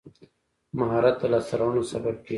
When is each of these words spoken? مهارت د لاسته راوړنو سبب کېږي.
مهارت 0.79 1.15
د 1.21 1.23
لاسته 1.31 1.53
راوړنو 1.59 1.89
سبب 1.93 2.15
کېږي. 2.23 2.29